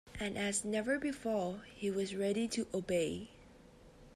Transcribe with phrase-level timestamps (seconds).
[0.19, 3.27] And as never before, he was ready to obey.